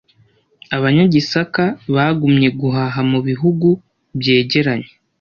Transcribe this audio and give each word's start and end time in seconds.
Abanyagisaka 0.75 1.63
bagumye 1.95 2.47
guhaha 2.59 2.99
mu 3.11 3.19
bihugu 3.27 3.67
byegeranye. 4.19 4.89